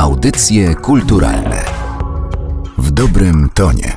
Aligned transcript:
Audycje 0.00 0.74
kulturalne 0.74 1.64
w 2.78 2.90
dobrym 2.90 3.50
tonie. 3.54 3.96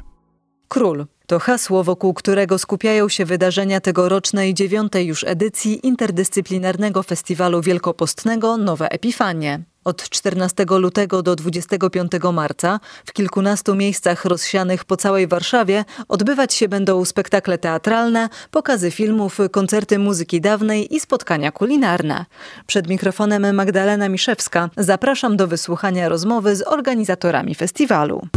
Król 0.68 1.06
to 1.28 1.40
hasło, 1.40 1.84
wokół 1.84 2.14
którego 2.14 2.58
skupiają 2.58 3.10
się 3.10 3.26
wydarzenia 3.26 3.82
tegorocznej 3.82 4.54
dziewiątej 4.54 5.08
już 5.08 5.24
edycji 5.24 5.88
interdyscyplinarnego 5.88 7.04
festiwalu 7.04 7.62
wielkopostnego 7.62 8.58
Nowe 8.58 8.92
Epifanie. 8.92 9.64
Od 9.84 10.10
14 10.10 10.66
lutego 10.70 11.22
do 11.24 11.36
25 11.36 12.12
marca 12.34 12.80
w 13.06 13.14
kilkunastu 13.14 13.76
miejscach 13.76 14.26
rozsianych 14.26 14.86
po 14.86 14.98
całej 14.98 15.28
Warszawie 15.28 15.86
odbywać 16.08 16.54
się 16.54 16.68
będą 16.68 17.06
spektakle 17.06 17.58
teatralne, 17.58 18.30
pokazy 18.52 18.92
filmów, 18.92 19.38
koncerty 19.52 20.00
muzyki 20.00 20.42
dawnej 20.42 20.96
i 20.96 21.00
spotkania 21.00 21.52
kulinarne. 21.52 22.26
Przed 22.68 22.88
mikrofonem 22.88 23.56
Magdalena 23.56 24.10
Miszewska 24.10 24.70
zapraszam 24.78 25.38
do 25.38 25.48
wysłuchania 25.48 26.10
rozmowy 26.10 26.56
z 26.56 26.62
organizatorami 26.68 27.56
festiwalu. 27.56 28.28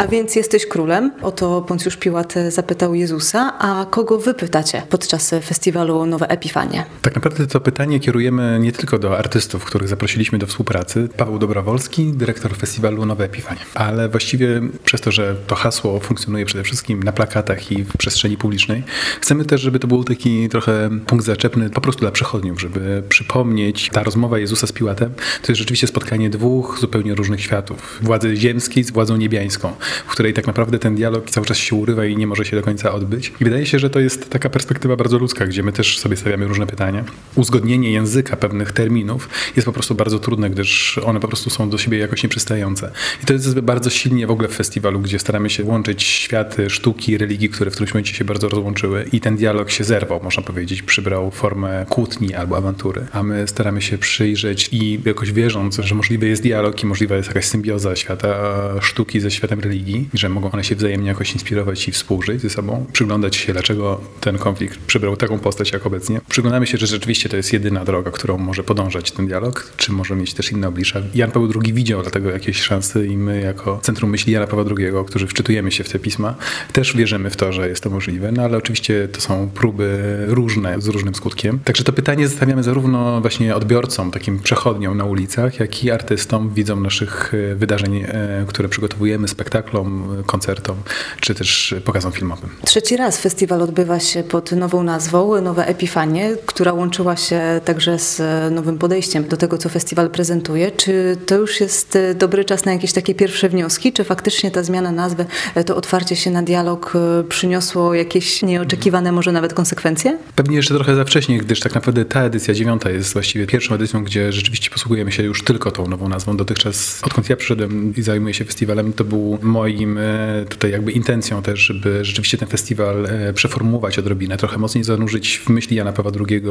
A 0.00 0.06
więc 0.06 0.36
jesteś 0.36 0.66
królem? 0.66 1.12
Oto 1.22 1.62
Poncjusz 1.62 1.96
Piłat 1.96 2.34
zapytał 2.48 2.94
Jezusa, 2.94 3.58
a 3.58 3.86
kogo 3.90 4.18
wy 4.18 4.34
pytacie 4.34 4.82
podczas 4.90 5.30
festiwalu 5.44 6.06
Nowe 6.06 6.28
Epifanie? 6.28 6.84
Tak 7.02 7.14
naprawdę 7.14 7.46
to 7.46 7.60
pytanie 7.60 8.00
kierujemy 8.00 8.58
nie 8.60 8.72
tylko 8.72 8.98
do 8.98 9.18
artystów, 9.18 9.64
których 9.64 9.88
zaprosiliśmy 9.88 10.38
do 10.38 10.46
współpracy. 10.46 11.08
Paweł 11.16 11.38
Dobrowolski, 11.38 12.12
dyrektor 12.12 12.56
festiwalu 12.56 13.06
Nowe 13.06 13.24
Epifanie. 13.24 13.60
Ale 13.74 14.08
właściwie 14.08 14.60
przez 14.84 15.00
to, 15.00 15.12
że 15.12 15.36
to 15.46 15.54
hasło 15.54 16.00
funkcjonuje 16.00 16.44
przede 16.44 16.64
wszystkim 16.64 17.02
na 17.02 17.12
plakatach 17.12 17.72
i 17.72 17.84
w 17.84 17.96
przestrzeni 17.96 18.36
publicznej, 18.36 18.82
chcemy 19.20 19.44
też, 19.44 19.60
żeby 19.60 19.78
to 19.78 19.86
był 19.86 20.04
taki 20.04 20.48
trochę 20.48 20.90
punkt 21.06 21.24
zaczepny 21.24 21.70
po 21.70 21.80
prostu 21.80 22.00
dla 22.00 22.10
przechodniów, 22.10 22.60
żeby 22.60 23.02
przypomnieć, 23.08 23.90
ta 23.92 24.02
rozmowa 24.02 24.38
Jezusa 24.38 24.66
z 24.66 24.72
Piłatem 24.72 25.14
to 25.42 25.52
jest 25.52 25.58
rzeczywiście 25.58 25.86
spotkanie 25.86 26.30
dwóch 26.30 26.78
zupełnie 26.80 27.14
różnych 27.14 27.40
światów. 27.40 27.98
Władzy 28.02 28.36
ziemskiej 28.36 28.84
z 28.84 28.90
władzą 28.90 29.16
niebiańską 29.16 29.72
w 30.06 30.10
której 30.10 30.32
tak 30.32 30.46
naprawdę 30.46 30.78
ten 30.78 30.94
dialog 30.94 31.30
cały 31.30 31.46
czas 31.46 31.56
się 31.58 31.76
urywa 31.76 32.06
i 32.06 32.16
nie 32.16 32.26
może 32.26 32.44
się 32.44 32.56
do 32.56 32.62
końca 32.62 32.92
odbyć. 32.92 33.32
I 33.40 33.44
wydaje 33.44 33.66
się, 33.66 33.78
że 33.78 33.90
to 33.90 34.00
jest 34.00 34.30
taka 34.30 34.50
perspektywa 34.50 34.96
bardzo 34.96 35.18
ludzka, 35.18 35.46
gdzie 35.46 35.62
my 35.62 35.72
też 35.72 35.98
sobie 35.98 36.16
stawiamy 36.16 36.48
różne 36.48 36.66
pytania. 36.66 37.04
Uzgodnienie 37.34 37.90
języka 37.90 38.36
pewnych 38.36 38.72
terminów 38.72 39.28
jest 39.56 39.66
po 39.66 39.72
prostu 39.72 39.94
bardzo 39.94 40.18
trudne, 40.18 40.50
gdyż 40.50 40.98
one 40.98 41.20
po 41.20 41.28
prostu 41.28 41.50
są 41.50 41.70
do 41.70 41.78
siebie 41.78 41.98
jakoś 41.98 42.22
nieprzystające. 42.22 42.90
I 43.22 43.26
to 43.26 43.32
jest 43.32 43.60
bardzo 43.60 43.90
silnie 43.90 44.26
w 44.26 44.30
ogóle 44.30 44.48
w 44.48 44.52
festiwalu, 44.52 45.00
gdzie 45.00 45.18
staramy 45.18 45.50
się 45.50 45.64
łączyć 45.64 46.02
światy 46.02 46.70
sztuki, 46.70 47.18
religii, 47.18 47.48
które 47.48 47.70
w 47.70 47.74
którymś 47.74 47.94
momencie 47.94 48.14
się 48.14 48.24
bardzo 48.24 48.48
rozłączyły 48.48 49.04
i 49.12 49.20
ten 49.20 49.36
dialog 49.36 49.70
się 49.70 49.84
zerwał, 49.84 50.20
można 50.22 50.42
powiedzieć, 50.42 50.82
przybrał 50.82 51.30
formę 51.30 51.86
kłótni 51.88 52.34
albo 52.34 52.56
awantury. 52.56 53.06
A 53.12 53.22
my 53.22 53.48
staramy 53.48 53.82
się 53.82 53.98
przyjrzeć 53.98 54.68
i 54.72 55.00
jakoś 55.04 55.32
wierząc, 55.32 55.76
że 55.76 55.94
możliwy 55.94 56.28
jest 56.28 56.42
dialog 56.42 56.82
i 56.82 56.86
możliwa 56.86 57.16
jest 57.16 57.28
jakaś 57.28 57.44
symbioza 57.44 57.96
świata 57.96 58.60
sztuki 58.80 59.20
ze 59.20 59.30
światem 59.30 59.60
religii, 59.60 59.79
religii, 59.80 60.08
że 60.14 60.28
mogą 60.28 60.50
one 60.50 60.64
się 60.64 60.74
wzajemnie 60.74 61.08
jakoś 61.08 61.32
inspirować 61.32 61.88
i 61.88 61.92
współżyć 61.92 62.40
ze 62.40 62.50
sobą, 62.50 62.86
przyglądać 62.92 63.36
się, 63.36 63.52
dlaczego 63.52 64.00
ten 64.20 64.38
konflikt 64.38 64.78
przybrał 64.78 65.16
taką 65.16 65.38
postać 65.38 65.72
jak 65.72 65.86
obecnie. 65.86 66.20
Przyglądamy 66.28 66.66
się, 66.66 66.78
że 66.78 66.86
rzeczywiście 66.86 67.28
to 67.28 67.36
jest 67.36 67.52
jedyna 67.52 67.84
droga, 67.84 68.10
którą 68.10 68.38
może 68.38 68.64
podążać 68.64 69.12
ten 69.12 69.26
dialog, 69.26 69.72
czy 69.76 69.92
może 69.92 70.16
mieć 70.16 70.34
też 70.34 70.52
inne 70.52 70.68
oblicza. 70.68 71.00
Jan 71.14 71.30
Paweł 71.30 71.52
II 71.64 71.72
widział 71.72 72.02
dlatego 72.02 72.30
jakieś 72.30 72.62
szanse 72.62 73.06
i 73.06 73.16
my 73.16 73.40
jako 73.40 73.78
Centrum 73.82 74.10
Myśli 74.10 74.32
Jana 74.32 74.46
Pawła 74.46 74.64
II, 74.78 74.92
którzy 75.06 75.26
wczytujemy 75.26 75.72
się 75.72 75.84
w 75.84 75.88
te 75.88 75.98
pisma, 75.98 76.34
też 76.72 76.96
wierzymy 76.96 77.30
w 77.30 77.36
to, 77.36 77.52
że 77.52 77.68
jest 77.68 77.82
to 77.82 77.90
możliwe, 77.90 78.32
no 78.32 78.42
ale 78.42 78.56
oczywiście 78.56 79.08
to 79.08 79.20
są 79.20 79.50
próby 79.54 79.98
różne, 80.26 80.80
z 80.80 80.86
różnym 80.86 81.14
skutkiem. 81.14 81.58
Także 81.64 81.84
to 81.84 81.92
pytanie 81.92 82.28
zostawiamy 82.28 82.62
zarówno 82.62 83.20
właśnie 83.20 83.56
odbiorcom, 83.56 84.10
takim 84.10 84.38
przechodniom 84.38 84.96
na 84.96 85.04
ulicach, 85.04 85.60
jak 85.60 85.84
i 85.84 85.90
artystom, 85.90 86.54
widzom 86.54 86.82
naszych 86.82 87.34
e, 87.34 87.54
wydarzeń, 87.54 87.96
e, 87.96 88.44
które 88.48 88.68
przygotowujemy, 88.68 89.28
spektakli, 89.28 89.69
spektaklom, 89.70 90.22
koncertom, 90.26 90.76
czy 91.20 91.34
też 91.34 91.74
pokazom 91.84 92.12
filmowym. 92.12 92.50
Trzeci 92.64 92.96
raz 92.96 93.20
festiwal 93.20 93.62
odbywa 93.62 94.00
się 94.00 94.22
pod 94.22 94.52
nową 94.52 94.82
nazwą, 94.82 95.40
Nowe 95.40 95.66
Epifanie, 95.66 96.36
która 96.46 96.72
łączyła 96.72 97.16
się 97.16 97.60
także 97.64 97.98
z 97.98 98.22
nowym 98.52 98.78
podejściem 98.78 99.28
do 99.28 99.36
tego, 99.36 99.58
co 99.58 99.68
festiwal 99.68 100.10
prezentuje. 100.10 100.70
Czy 100.70 101.16
to 101.26 101.36
już 101.36 101.60
jest 101.60 101.98
dobry 102.14 102.44
czas 102.44 102.64
na 102.64 102.72
jakieś 102.72 102.92
takie 102.92 103.14
pierwsze 103.14 103.48
wnioski? 103.48 103.92
Czy 103.92 104.04
faktycznie 104.04 104.50
ta 104.50 104.62
zmiana 104.62 104.92
nazwy, 104.92 105.26
to 105.66 105.76
otwarcie 105.76 106.16
się 106.16 106.30
na 106.30 106.42
dialog 106.42 106.92
e, 106.94 107.24
przyniosło 107.24 107.94
jakieś 107.94 108.42
nieoczekiwane 108.42 109.12
może 109.12 109.32
nawet 109.32 109.54
konsekwencje? 109.54 110.18
Pewnie 110.34 110.56
jeszcze 110.56 110.74
trochę 110.74 110.94
za 110.94 111.04
wcześnie, 111.04 111.38
gdyż 111.38 111.60
tak 111.60 111.74
naprawdę 111.74 112.04
ta 112.04 112.22
edycja 112.22 112.54
dziewiąta 112.54 112.90
jest 112.90 113.12
właściwie 113.12 113.46
pierwszą 113.46 113.74
edycją, 113.74 114.04
gdzie 114.04 114.32
rzeczywiście 114.32 114.70
posługujemy 114.70 115.12
się 115.12 115.22
już 115.22 115.44
tylko 115.44 115.70
tą 115.70 115.86
nową 115.86 116.08
nazwą. 116.08 116.36
Dotychczas, 116.36 117.00
odkąd 117.02 117.30
ja 117.30 117.36
przyszedłem 117.36 117.94
i 117.96 118.02
zajmuję 118.02 118.34
się 118.34 118.44
festiwalem, 118.44 118.92
to 118.92 119.04
był 119.04 119.38
moim 119.60 119.98
e, 119.98 120.44
tutaj 120.48 120.70
jakby 120.70 120.92
intencją 120.92 121.42
też, 121.42 121.60
żeby 121.60 122.04
rzeczywiście 122.04 122.38
ten 122.38 122.48
festiwal 122.48 123.06
e, 123.06 123.32
przeformułować 123.32 123.98
odrobinę, 123.98 124.36
trochę 124.36 124.58
mocniej 124.58 124.84
zanurzyć 124.84 125.38
w 125.38 125.48
myśli 125.48 125.76
Jana 125.76 125.92
Pawła 125.92 126.12
II, 126.30 126.42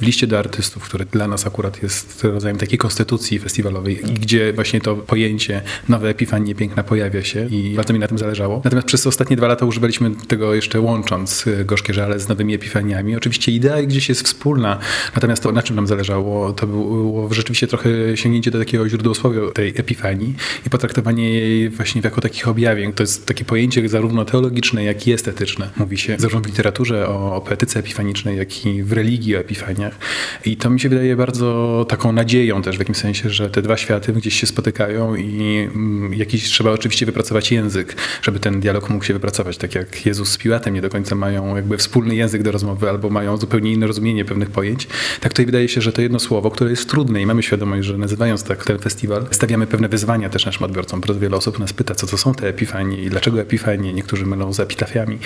w 0.00 0.02
liście 0.02 0.26
do 0.26 0.38
artystów, 0.38 0.82
który 0.82 1.04
dla 1.04 1.28
nas 1.28 1.46
akurat 1.46 1.82
jest 1.82 2.24
rodzajem 2.24 2.58
takiej 2.58 2.78
konstytucji 2.78 3.38
festiwalowej, 3.38 3.96
gdzie 3.96 4.52
właśnie 4.52 4.80
to 4.80 4.96
pojęcie 4.96 5.62
nowe 5.88 6.08
epifanie 6.08 6.54
piękna 6.54 6.82
pojawia 6.82 7.24
się 7.24 7.46
i 7.46 7.74
bardzo 7.76 7.92
mi 7.92 7.98
na 7.98 8.08
tym 8.08 8.18
zależało. 8.18 8.60
Natomiast 8.64 8.86
przez 8.86 9.06
ostatnie 9.06 9.36
dwa 9.36 9.46
lata 9.46 9.66
używaliśmy 9.66 10.10
tego 10.28 10.54
jeszcze 10.54 10.80
łącząc 10.80 11.46
e, 11.46 11.64
gorzkie 11.64 11.94
żale 11.94 12.20
z 12.20 12.28
nowymi 12.28 12.54
epifaniami. 12.54 13.16
Oczywiście 13.16 13.52
idea 13.52 13.82
gdzieś 13.82 14.08
jest 14.08 14.22
wspólna, 14.22 14.78
natomiast 15.14 15.42
to 15.42 15.52
na 15.52 15.62
czym 15.62 15.76
nam 15.76 15.86
zależało, 15.86 16.52
to 16.52 16.66
było 16.66 17.34
rzeczywiście 17.34 17.66
trochę 17.66 17.90
sięgnięcie 18.14 18.50
do 18.50 18.58
takiego 18.58 18.88
źródłosłowia 18.88 19.40
tej 19.54 19.68
epifanii 19.68 20.34
i 20.66 20.70
potraktowanie 20.70 21.30
jej 21.30 21.70
właśnie 21.70 22.00
jako 22.04 22.20
takich 22.20 22.43
objawień. 22.50 22.92
To 22.92 23.02
jest 23.02 23.26
takie 23.26 23.44
pojęcie 23.44 23.88
zarówno 23.88 24.24
teologiczne, 24.24 24.84
jak 24.84 25.06
i 25.06 25.12
estetyczne. 25.12 25.70
Mówi 25.76 25.98
się 25.98 26.16
zarówno 26.18 26.40
w 26.40 26.46
literaturze 26.46 27.08
o, 27.08 27.36
o 27.36 27.40
poetyce 27.40 27.80
epifanicznej, 27.80 28.36
jak 28.36 28.66
i 28.66 28.82
w 28.82 28.92
religii 28.92 29.36
o 29.36 29.38
epifaniach. 29.38 29.98
I 30.44 30.56
to 30.56 30.70
mi 30.70 30.80
się 30.80 30.88
wydaje 30.88 31.16
bardzo 31.16 31.86
taką 31.88 32.12
nadzieją 32.12 32.62
też 32.62 32.76
w 32.76 32.78
jakimś 32.78 32.98
sensie, 32.98 33.30
że 33.30 33.50
te 33.50 33.62
dwa 33.62 33.76
światy 33.76 34.12
gdzieś 34.12 34.40
się 34.40 34.46
spotykają 34.46 35.14
i 35.14 35.68
mm, 35.74 36.14
jakiś 36.14 36.44
trzeba 36.44 36.70
oczywiście 36.70 37.06
wypracować 37.06 37.52
język, 37.52 37.96
żeby 38.22 38.40
ten 38.40 38.60
dialog 38.60 38.90
mógł 38.90 39.04
się 39.04 39.14
wypracować. 39.14 39.56
Tak 39.56 39.74
jak 39.74 40.06
Jezus 40.06 40.30
z 40.30 40.38
Piłatem 40.38 40.74
nie 40.74 40.82
do 40.82 40.90
końca 40.90 41.14
mają 41.14 41.56
jakby 41.56 41.76
wspólny 41.76 42.14
język 42.14 42.42
do 42.42 42.52
rozmowy 42.52 42.90
albo 42.90 43.10
mają 43.10 43.36
zupełnie 43.36 43.72
inne 43.72 43.86
rozumienie 43.86 44.24
pewnych 44.24 44.50
pojęć. 44.50 44.88
Tak 45.20 45.32
tutaj 45.32 45.46
wydaje 45.46 45.68
się, 45.68 45.80
że 45.80 45.92
to 45.92 46.02
jedno 46.02 46.18
słowo, 46.18 46.50
które 46.50 46.70
jest 46.70 46.90
trudne 46.90 47.22
i 47.22 47.26
mamy 47.26 47.42
świadomość, 47.42 47.86
że 47.88 47.98
nazywając 47.98 48.42
tak 48.42 48.64
ten 48.64 48.78
festiwal, 48.78 49.26
stawiamy 49.30 49.66
pewne 49.66 49.88
wyzwania 49.88 50.28
też 50.28 50.46
naszym 50.46 50.62
odbiorcom. 50.62 51.00
Bardzo 51.00 51.20
wiele 51.20 51.36
osób 51.36 51.58
nas 51.58 51.72
pyta, 51.72 51.94
co 51.94 52.06
to 52.06 52.18
są 52.18 52.33
te 52.34 52.48
epifanie 52.48 53.02
i 53.02 53.10
dlaczego 53.10 53.40
epifanie, 53.40 53.92
niektórzy 53.92 54.26
mylą 54.26 54.52
z 54.52 54.60
epitafiami. 54.60 55.18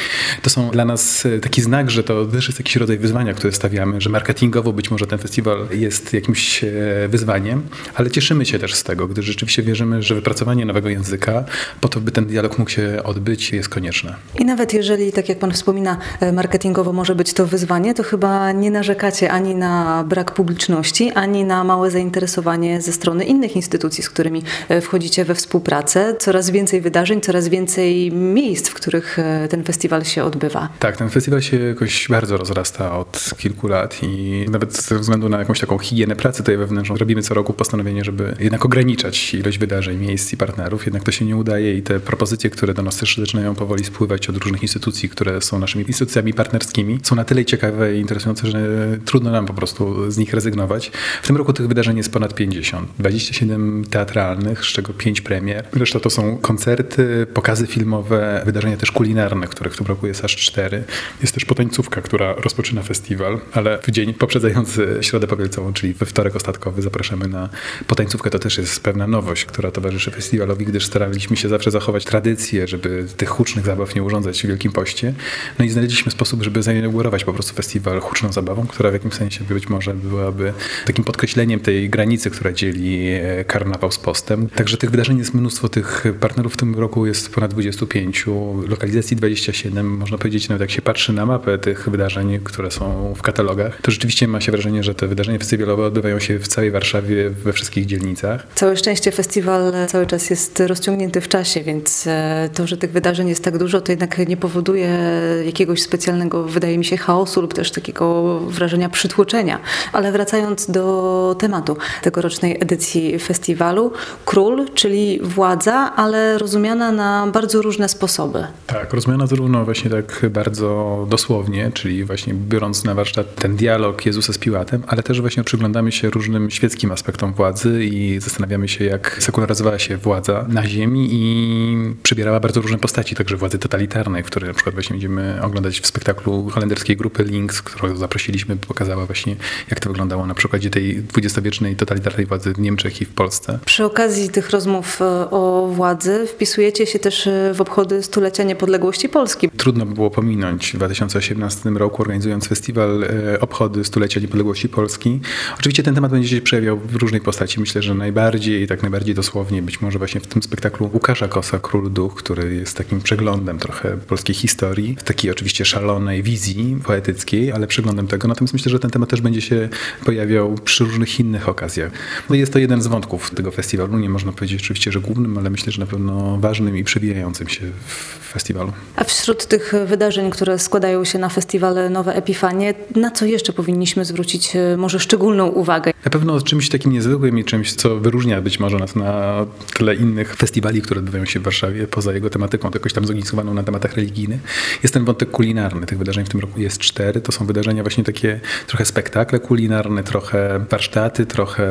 To 0.42 0.50
są 0.50 0.70
dla 0.70 0.84
nas 0.84 1.26
e, 1.26 1.38
taki 1.38 1.62
znak, 1.62 1.90
że 1.90 2.04
to 2.04 2.26
też 2.26 2.46
jest 2.46 2.58
jakiś 2.58 2.76
rodzaj 2.76 2.98
wyzwania, 2.98 3.34
które 3.34 3.52
stawiamy, 3.52 4.00
że 4.00 4.10
marketingowo 4.10 4.72
być 4.72 4.90
może 4.90 5.06
ten 5.06 5.18
festiwal 5.18 5.68
jest 5.70 6.12
jakimś 6.12 6.64
e, 6.64 6.68
wyzwaniem, 7.08 7.62
ale 7.94 8.10
cieszymy 8.10 8.46
się 8.46 8.58
też 8.58 8.74
z 8.74 8.84
tego, 8.84 9.08
gdyż 9.08 9.26
rzeczywiście 9.26 9.62
wierzymy, 9.62 10.02
że 10.02 10.14
wypracowanie 10.14 10.66
nowego 10.66 10.88
języka 10.88 11.44
po 11.80 11.88
to, 11.88 12.00
by 12.00 12.10
ten 12.10 12.26
dialog 12.26 12.58
mógł 12.58 12.70
się 12.70 13.00
odbyć, 13.04 13.52
jest 13.52 13.68
konieczne. 13.68 14.14
I 14.38 14.44
nawet 14.44 14.74
jeżeli, 14.74 15.12
tak 15.12 15.28
jak 15.28 15.38
pan 15.38 15.52
wspomina, 15.52 15.98
e, 16.20 16.32
marketingowo 16.32 16.92
może 16.92 17.14
być 17.14 17.32
to 17.32 17.46
wyzwanie, 17.46 17.94
to 17.94 18.02
chyba 18.02 18.52
nie 18.52 18.70
narzekacie 18.70 19.30
ani 19.30 19.54
na 19.54 20.04
brak 20.04 20.32
publiczności, 20.32 21.10
ani 21.12 21.44
na 21.44 21.64
małe 21.64 21.90
zainteresowanie 21.90 22.80
ze 22.80 22.92
strony 22.92 23.24
innych 23.24 23.56
instytucji, 23.56 24.04
z 24.04 24.10
którymi 24.10 24.42
wchodzicie 24.82 25.24
we 25.24 25.34
współpracę. 25.34 26.14
Coraz 26.18 26.50
więcej 26.50 26.80
wydarzeń, 26.80 26.97
coraz 27.22 27.48
więcej 27.48 28.12
miejsc, 28.12 28.68
w 28.68 28.74
których 28.74 29.18
e, 29.18 29.48
ten 29.50 29.64
festiwal 29.64 30.04
się 30.04 30.24
odbywa. 30.24 30.68
Tak, 30.78 30.96
ten 30.96 31.10
festiwal 31.10 31.40
się 31.40 31.58
jakoś 31.58 32.08
bardzo 32.08 32.36
rozrasta 32.36 32.98
od 32.98 33.30
kilku 33.38 33.68
lat 33.68 33.98
i 34.02 34.44
nawet 34.50 34.76
ze 34.76 34.98
względu 34.98 35.28
na 35.28 35.38
jakąś 35.38 35.60
taką 35.60 35.78
higienę 35.78 36.16
pracy 36.16 36.38
tutaj 36.38 36.56
wewnętrzną 36.56 36.96
robimy 36.96 37.22
co 37.22 37.34
roku 37.34 37.52
postanowienie, 37.52 38.04
żeby 38.04 38.36
jednak 38.40 38.64
ograniczać 38.64 39.34
ilość 39.34 39.58
wydarzeń, 39.58 39.98
miejsc 39.98 40.32
i 40.32 40.36
partnerów. 40.36 40.86
Jednak 40.86 41.04
to 41.04 41.12
się 41.12 41.24
nie 41.24 41.36
udaje 41.36 41.74
i 41.74 41.82
te 41.82 42.00
propozycje, 42.00 42.50
które 42.50 42.74
do 42.74 42.82
nas 42.82 42.96
też 42.96 43.16
zaczynają 43.16 43.54
powoli 43.54 43.84
spływać 43.84 44.28
od 44.28 44.36
różnych 44.36 44.62
instytucji, 44.62 45.08
które 45.08 45.42
są 45.42 45.58
naszymi 45.58 45.84
instytucjami 45.88 46.34
partnerskimi, 46.34 46.98
są 47.02 47.16
na 47.16 47.24
tyle 47.24 47.44
ciekawe 47.44 47.96
i 47.96 48.00
interesujące, 48.00 48.46
że 48.46 48.58
trudno 49.04 49.30
nam 49.30 49.46
po 49.46 49.54
prostu 49.54 50.10
z 50.10 50.18
nich 50.18 50.34
rezygnować. 50.34 50.90
W 51.22 51.26
tym 51.26 51.36
roku 51.36 51.52
tych 51.52 51.68
wydarzeń 51.68 51.96
jest 51.96 52.12
ponad 52.12 52.34
50. 52.34 52.88
27 52.98 53.84
teatralnych, 53.90 54.64
z 54.64 54.66
czego 54.66 54.92
5 54.92 55.20
premier. 55.20 55.64
Reszta 55.72 56.00
to 56.00 56.10
są 56.10 56.38
koncerty, 56.38 56.87
koncerty, 56.88 57.26
pokazy 57.34 57.66
filmowe, 57.66 58.42
wydarzenia 58.46 58.76
też 58.76 58.90
kulinarne, 58.90 59.46
których 59.46 59.76
roku 59.80 60.06
jest 60.06 60.24
aż 60.24 60.36
cztery. 60.36 60.84
Jest 61.20 61.34
też 61.34 61.44
potańcówka, 61.44 62.00
która 62.00 62.34
rozpoczyna 62.34 62.82
festiwal, 62.82 63.40
ale 63.52 63.78
w 63.82 63.90
dzień 63.90 64.14
poprzedzający 64.14 64.98
Środę 65.00 65.26
Powielcową, 65.26 65.72
czyli 65.72 65.94
we 65.94 66.06
wtorek 66.06 66.36
ostatkowy 66.36 66.82
zapraszamy 66.82 67.28
na 67.28 67.48
potańcówkę. 67.86 68.30
To 68.30 68.38
też 68.38 68.58
jest 68.58 68.82
pewna 68.82 69.06
nowość, 69.06 69.44
która 69.44 69.70
towarzyszy 69.70 70.10
festiwalowi, 70.10 70.64
gdyż 70.64 70.86
staraliśmy 70.86 71.36
się 71.36 71.48
zawsze 71.48 71.70
zachować 71.70 72.04
tradycję, 72.04 72.68
żeby 72.68 73.06
tych 73.16 73.28
hucznych 73.28 73.64
zabaw 73.66 73.94
nie 73.94 74.02
urządzać 74.02 74.42
w 74.42 74.46
Wielkim 74.46 74.72
Poście. 74.72 75.14
No 75.58 75.64
i 75.64 75.68
znaleźliśmy 75.68 76.12
sposób, 76.12 76.42
żeby 76.42 76.62
zainaugurować 76.62 77.24
po 77.24 77.32
prostu 77.32 77.54
festiwal 77.54 78.00
huczną 78.00 78.32
zabawą, 78.32 78.66
która 78.66 78.90
w 78.90 78.92
jakimś 78.92 79.14
sensie 79.14 79.44
być 79.44 79.68
może 79.68 79.94
byłaby 79.94 80.52
takim 80.86 81.04
podkreśleniem 81.04 81.60
tej 81.60 81.90
granicy, 81.90 82.30
która 82.30 82.52
dzieli 82.52 83.08
e, 83.08 83.44
karnawał 83.44 83.92
z 83.92 83.98
postem. 83.98 84.48
Także 84.48 84.76
tych 84.76 84.90
wydarzeń 84.90 85.18
jest 85.18 85.34
mnóstwo, 85.34 85.68
tych 85.68 86.04
partnerów 86.20 86.54
w 86.54 86.56
tym 86.56 86.77
roku 86.78 87.06
jest 87.06 87.34
ponad 87.34 87.50
25, 87.50 88.26
lokalizacji 88.68 89.16
27. 89.16 89.96
Można 89.96 90.18
powiedzieć, 90.18 90.48
nawet 90.48 90.60
jak 90.60 90.70
się 90.70 90.82
patrzy 90.82 91.12
na 91.12 91.26
mapę 91.26 91.58
tych 91.58 91.88
wydarzeń, 91.88 92.40
które 92.44 92.70
są 92.70 93.14
w 93.16 93.22
katalogach, 93.22 93.82
to 93.82 93.90
rzeczywiście 93.90 94.28
ma 94.28 94.40
się 94.40 94.52
wrażenie, 94.52 94.82
że 94.82 94.94
te 94.94 95.06
wydarzenia 95.06 95.38
festiwalowe 95.38 95.86
odbywają 95.86 96.18
się 96.18 96.38
w 96.38 96.48
całej 96.48 96.70
Warszawie, 96.70 97.30
we 97.30 97.52
wszystkich 97.52 97.86
dzielnicach. 97.86 98.46
Całe 98.54 98.76
szczęście 98.76 99.12
festiwal 99.12 99.72
cały 99.88 100.06
czas 100.06 100.30
jest 100.30 100.60
rozciągnięty 100.60 101.20
w 101.20 101.28
czasie, 101.28 101.62
więc 101.62 102.06
e, 102.06 102.50
to, 102.54 102.66
że 102.66 102.76
tych 102.76 102.92
wydarzeń 102.92 103.28
jest 103.28 103.44
tak 103.44 103.58
dużo, 103.58 103.80
to 103.80 103.92
jednak 103.92 104.28
nie 104.28 104.36
powoduje 104.36 104.98
jakiegoś 105.46 105.82
specjalnego, 105.82 106.44
wydaje 106.44 106.78
mi 106.78 106.84
się, 106.84 106.96
chaosu 106.96 107.40
lub 107.40 107.54
też 107.54 107.70
takiego 107.70 108.38
wrażenia 108.40 108.88
przytłoczenia. 108.88 109.60
Ale 109.92 110.12
wracając 110.12 110.70
do 110.70 111.36
tematu 111.38 111.76
tegorocznej 112.02 112.56
edycji 112.60 113.18
festiwalu, 113.18 113.92
król, 114.24 114.66
czyli 114.74 115.20
władza, 115.22 115.92
ale 115.96 116.38
rozumiana 116.68 116.92
na 116.92 117.32
bardzo 117.32 117.62
różne 117.62 117.88
sposoby. 117.88 118.46
Tak, 118.66 118.92
rozumiana 118.92 119.26
zarówno 119.26 119.64
właśnie 119.64 119.90
tak 119.90 120.26
bardzo 120.30 121.06
dosłownie, 121.10 121.70
czyli 121.74 122.04
właśnie 122.04 122.34
biorąc 122.34 122.84
na 122.84 122.94
warsztat 122.94 123.34
ten 123.34 123.56
dialog 123.56 124.06
Jezusa 124.06 124.32
z 124.32 124.38
Piłatem, 124.38 124.82
ale 124.86 125.02
też 125.02 125.20
właśnie 125.20 125.44
przyglądamy 125.44 125.92
się 125.92 126.10
różnym 126.10 126.50
świeckim 126.50 126.92
aspektom 126.92 127.32
władzy 127.32 127.84
i 127.84 128.20
zastanawiamy 128.20 128.68
się, 128.68 128.84
jak 128.84 129.16
sekularyzowała 129.20 129.78
się 129.78 129.96
władza 129.96 130.44
na 130.48 130.66
ziemi 130.66 131.08
i 131.12 131.94
przybierała 132.02 132.40
bardzo 132.40 132.60
różne 132.60 132.78
postaci, 132.78 133.14
także 133.14 133.36
władzy 133.36 133.58
totalitarnej, 133.58 134.22
które 134.22 134.46
na 134.46 134.54
przykład 134.54 134.74
właśnie 134.74 134.94
będziemy 134.94 135.38
oglądać 135.42 135.80
w 135.80 135.86
spektaklu 135.86 136.48
holenderskiej 136.48 136.96
grupy 136.96 137.24
Links, 137.24 137.62
którą 137.62 137.96
zaprosiliśmy, 137.96 138.56
pokazała 138.56 139.06
właśnie, 139.06 139.36
jak 139.70 139.80
to 139.80 139.88
wyglądało 139.88 140.26
na 140.26 140.34
przykładzie 140.34 140.70
tej 140.70 141.02
dwudziestowiecznej 141.02 141.76
totalitarnej 141.76 142.26
władzy 142.26 142.52
w 142.52 142.58
Niemczech 142.58 143.00
i 143.00 143.04
w 143.04 143.14
Polsce. 143.14 143.58
Przy 143.64 143.84
okazji 143.84 144.28
tych 144.28 144.50
rozmów 144.50 145.02
e, 145.02 145.30
o 145.30 145.68
władzy 145.72 146.26
wpisujecie 146.58 146.86
się 146.86 146.98
też 146.98 147.26
e, 147.26 147.54
w 147.54 147.60
obchody 147.60 148.02
stulecia 148.02 148.42
niepodległości 148.42 149.08
Polski. 149.08 149.50
Trudno 149.56 149.86
by 149.86 149.94
było 149.94 150.10
pominąć 150.10 150.72
w 150.72 150.76
2018 150.76 151.70
roku 151.70 152.02
organizując 152.02 152.48
festiwal 152.48 153.04
e, 153.04 153.40
obchody 153.40 153.84
stulecia 153.84 154.20
niepodległości 154.20 154.68
Polski. 154.68 155.20
Oczywiście 155.58 155.82
ten 155.82 155.94
temat 155.94 156.10
będzie 156.10 156.28
się 156.28 156.40
przejawiał 156.40 156.78
w 156.78 156.96
różnej 156.96 157.20
postaci. 157.20 157.60
Myślę, 157.60 157.82
że 157.82 157.94
najbardziej, 157.94 158.66
tak 158.66 158.82
najbardziej 158.82 159.14
dosłownie, 159.14 159.62
być 159.62 159.80
może 159.80 159.98
właśnie 159.98 160.20
w 160.20 160.26
tym 160.26 160.42
spektaklu 160.42 160.90
Łukasza 160.92 161.28
Kosa, 161.28 161.58
Król 161.58 161.92
Duch, 161.92 162.14
który 162.14 162.54
jest 162.54 162.76
takim 162.76 163.00
przeglądem 163.00 163.58
trochę 163.58 163.96
polskiej 163.96 164.34
historii, 164.34 164.96
w 164.98 165.02
takiej 165.02 165.30
oczywiście 165.30 165.64
szalonej 165.64 166.22
wizji 166.22 166.78
poetyckiej, 166.84 167.52
ale 167.52 167.66
przeglądem 167.66 168.06
tego. 168.06 168.28
Natomiast 168.28 168.54
myślę, 168.54 168.70
że 168.72 168.78
ten 168.78 168.90
temat 168.90 169.08
też 169.08 169.20
będzie 169.20 169.40
się 169.40 169.68
pojawiał 170.04 170.54
przy 170.64 170.84
różnych 170.84 171.20
innych 171.20 171.48
okazjach. 171.48 171.92
No 172.30 172.36
jest 172.36 172.52
to 172.52 172.58
jeden 172.58 172.82
z 172.82 172.86
wątków 172.86 173.30
tego 173.30 173.50
festiwalu. 173.50 173.98
Nie 173.98 174.10
można 174.10 174.32
powiedzieć 174.32 174.60
oczywiście, 174.60 174.92
że 174.92 175.00
głównym, 175.00 175.38
ale 175.38 175.50
myślę, 175.50 175.72
że 175.72 175.80
na 175.80 175.86
pewno 175.86 176.38
ważnym 176.48 176.76
i 176.76 176.84
przewijającym 176.84 177.48
się 177.48 177.60
w 177.86 178.18
festiwalu. 178.32 178.72
A 178.96 179.04
wśród 179.04 179.46
tych 179.46 179.74
wydarzeń, 179.86 180.30
które 180.30 180.58
składają 180.58 181.04
się 181.04 181.18
na 181.18 181.28
festiwal 181.28 181.90
Nowe 181.90 182.14
Epifanie, 182.14 182.74
na 182.96 183.10
co 183.10 183.24
jeszcze 183.24 183.52
powinniśmy 183.52 184.04
zwrócić 184.04 184.56
e, 184.56 184.76
może 184.76 185.00
szczególną 185.00 185.46
uwagę? 185.46 185.92
Na 186.04 186.10
pewno 186.10 186.40
czymś 186.40 186.68
takim 186.68 186.92
niezwykłym 186.92 187.38
i 187.38 187.44
czymś, 187.44 187.74
co 187.74 187.96
wyróżnia 187.96 188.42
być 188.42 188.60
może 188.60 188.78
nas 188.78 188.96
na 188.96 189.46
tle 189.74 189.94
innych 189.94 190.36
festiwali, 190.36 190.82
które 190.82 190.98
odbywają 190.98 191.24
się 191.24 191.40
w 191.40 191.42
Warszawie, 191.42 191.86
poza 191.86 192.12
jego 192.12 192.30
tematyką, 192.30 192.70
to 192.70 192.78
jakoś 192.78 192.92
tam 192.92 193.04
zorganizowaną 193.04 193.54
na 193.54 193.62
tematach 193.62 193.94
religijnych, 193.94 194.40
jest 194.82 194.94
ten 194.94 195.04
wątek 195.04 195.30
kulinarny. 195.30 195.86
Tych 195.86 195.98
wydarzeń 195.98 196.24
w 196.24 196.28
tym 196.28 196.40
roku 196.40 196.60
jest 196.60 196.78
cztery. 196.78 197.20
To 197.20 197.32
są 197.32 197.46
wydarzenia 197.46 197.82
właśnie 197.82 198.04
takie 198.04 198.40
trochę 198.66 198.84
spektakle 198.84 199.38
kulinarne, 199.38 200.02
trochę 200.02 200.64
warsztaty, 200.70 201.26
trochę 201.26 201.68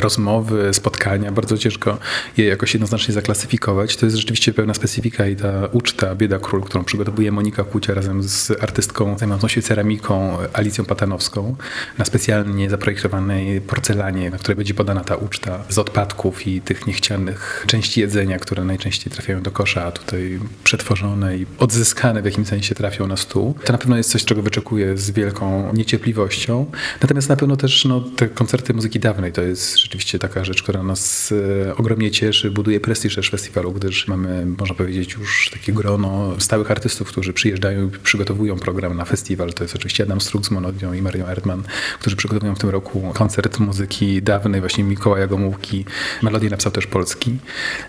rozmowy, 0.00 0.74
spotkania. 0.74 1.32
Bardzo 1.32 1.58
ciężko 1.58 1.98
je 2.36 2.44
jakoś 2.44 2.74
jednoznacznie 2.74 3.14
zaklasyfikować. 3.14 3.96
To 3.96 4.06
jest 4.10 4.20
rzeczywiście 4.20 4.52
pewna 4.52 4.74
specyfika 4.74 5.26
i 5.26 5.36
ta 5.36 5.66
uczta 5.72 6.14
Bieda 6.14 6.38
Król, 6.38 6.62
którą 6.62 6.84
przygotowuje 6.84 7.32
Monika 7.32 7.64
Kucia 7.64 7.94
razem 7.94 8.22
z 8.22 8.62
artystką 8.62 9.18
zajmującą 9.18 9.48
się 9.48 9.62
ceramiką 9.62 10.38
Alicją 10.52 10.84
Patanowską 10.84 11.56
na 11.98 12.04
specjalnie 12.04 12.70
zaprojektowanej 12.70 13.60
porcelanie, 13.60 14.30
na 14.30 14.38
której 14.38 14.56
będzie 14.56 14.74
podana 14.74 15.04
ta 15.04 15.16
uczta 15.16 15.64
z 15.68 15.78
odpadków 15.78 16.46
i 16.46 16.60
tych 16.60 16.86
niechcianych 16.86 17.64
części 17.66 18.00
jedzenia, 18.00 18.38
które 18.38 18.64
najczęściej 18.64 19.12
trafiają 19.12 19.42
do 19.42 19.50
kosza, 19.50 19.84
a 19.84 19.92
tutaj 19.92 20.40
przetworzone 20.64 21.38
i 21.38 21.46
odzyskane 21.58 22.22
w 22.22 22.24
jakimś 22.24 22.48
sensie 22.48 22.74
trafią 22.74 23.06
na 23.06 23.16
stół. 23.16 23.54
To 23.64 23.72
na 23.72 23.78
pewno 23.78 23.96
jest 23.96 24.10
coś, 24.10 24.24
czego 24.24 24.42
wyczekuję 24.42 24.96
z 24.96 25.10
wielką 25.10 25.72
niecierpliwością. 25.74 26.66
Natomiast 27.02 27.28
na 27.28 27.36
pewno 27.36 27.56
też 27.56 27.84
no, 27.84 28.00
te 28.00 28.28
koncerty 28.28 28.74
muzyki 28.74 29.00
dawnej 29.00 29.32
to 29.32 29.42
jest 29.42 29.78
rzeczywiście 29.78 30.18
taka 30.18 30.44
rzecz, 30.44 30.62
która 30.62 30.82
nas 30.82 31.32
e, 31.68 31.76
ogromnie 31.76 32.10
cieszy, 32.10 32.50
buduje 32.50 32.80
prestiż 32.80 33.14
też 33.14 33.30
festiwalu, 33.30 33.72
gdyż 33.72 33.99
mamy, 34.08 34.46
można 34.46 34.74
powiedzieć, 34.74 35.12
już 35.12 35.50
takie 35.52 35.72
grono 35.72 36.34
stałych 36.38 36.70
artystów, 36.70 37.08
którzy 37.08 37.32
przyjeżdżają 37.32 37.88
i 37.88 37.90
przygotowują 37.90 38.58
program 38.58 38.96
na 38.96 39.04
festiwal. 39.04 39.52
To 39.52 39.64
jest 39.64 39.76
oczywiście 39.76 40.04
Adam 40.04 40.20
Struk 40.20 40.46
z 40.46 40.50
Monodią 40.50 40.92
i 40.92 41.02
Marią 41.02 41.26
Erdman, 41.26 41.62
którzy 42.00 42.16
przygotowują 42.16 42.54
w 42.54 42.58
tym 42.58 42.70
roku 42.70 43.12
koncert 43.14 43.58
muzyki 43.58 44.22
dawnej, 44.22 44.60
właśnie 44.60 44.84
Mikołaja 44.84 45.26
Gomułki. 45.26 45.84
Melodię 46.22 46.50
napisał 46.50 46.72
też 46.72 46.86
Polski. 46.86 47.38